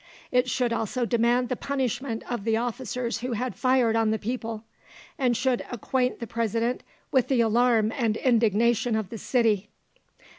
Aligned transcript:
It 0.31 0.49
should 0.49 0.73
also 0.73 1.05
demand 1.05 1.47
the 1.49 1.55
punishment 1.55 2.23
of 2.27 2.43
the 2.43 2.57
officers 2.57 3.19
who 3.19 3.33
had 3.33 3.53
fired 3.53 3.95
on 3.95 4.09
the 4.09 4.17
people, 4.17 4.63
and 5.19 5.37
should 5.37 5.63
acquaint 5.71 6.19
the 6.19 6.25
President 6.25 6.81
with 7.11 7.27
the 7.27 7.41
alarm 7.41 7.91
and 7.95 8.17
indignation 8.17 8.95
of 8.95 9.09
the 9.11 9.19
city. 9.19 9.69